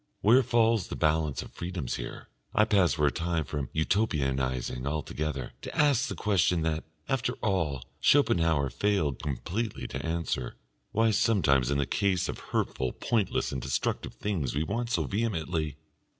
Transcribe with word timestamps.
Where 0.21 0.41
falls 0.41 0.87
the 0.87 0.95
balance 0.95 1.43
of 1.43 1.51
freedoms 1.51 1.97
here? 1.97 2.27
I 2.55 2.65
pass 2.65 2.93
for 2.93 3.05
a 3.05 3.11
time 3.11 3.43
from 3.43 3.69
Utopianising 3.71 4.87
altogether, 4.87 5.51
to 5.61 5.77
ask 5.77 6.07
the 6.09 6.15
question 6.15 6.63
that, 6.63 6.83
after 7.07 7.33
all, 7.33 7.85
Schopenhauer 7.99 8.71
failed 8.71 9.21
completely 9.21 9.87
to 9.89 10.03
answer, 10.03 10.55
why 10.91 11.11
sometimes 11.11 11.69
in 11.69 11.77
the 11.77 11.85
case 11.85 12.27
of 12.27 12.39
hurtful, 12.49 12.93
pointless, 12.93 13.51
and 13.51 13.61
destructive 13.61 14.15
things 14.15 14.55
we 14.55 14.63
want 14.63 14.89
so 14.89 15.03
vehemently.... 15.03 15.75